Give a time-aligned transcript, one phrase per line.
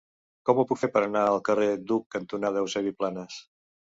[0.49, 3.37] Com ho puc fer per anar al carrer Duc cantonada Eusebi Planas?